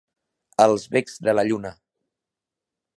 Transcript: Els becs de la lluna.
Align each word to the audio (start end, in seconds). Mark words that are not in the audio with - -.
Els 0.65 0.87
becs 0.95 1.21
de 1.29 1.37
la 1.37 1.47
lluna. 1.51 1.75